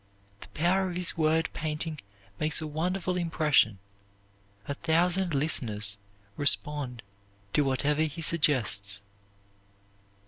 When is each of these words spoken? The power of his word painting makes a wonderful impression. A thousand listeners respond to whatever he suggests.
The 0.39 0.47
power 0.55 0.89
of 0.89 0.95
his 0.95 1.15
word 1.15 1.47
painting 1.53 2.01
makes 2.39 2.59
a 2.59 2.65
wonderful 2.65 3.17
impression. 3.17 3.77
A 4.67 4.73
thousand 4.73 5.35
listeners 5.35 5.99
respond 6.37 7.03
to 7.53 7.61
whatever 7.63 8.01
he 8.01 8.23
suggests. 8.23 9.03